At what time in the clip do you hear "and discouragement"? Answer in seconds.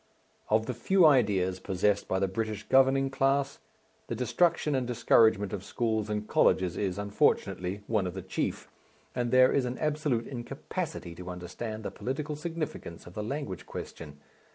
4.73-5.53